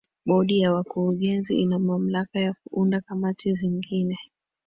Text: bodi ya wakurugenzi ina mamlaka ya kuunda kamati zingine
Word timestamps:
bodi 0.25 0.59
ya 0.59 0.73
wakurugenzi 0.73 1.55
ina 1.61 1.79
mamlaka 1.79 2.39
ya 2.39 2.53
kuunda 2.53 3.01
kamati 3.01 3.53
zingine 3.53 4.17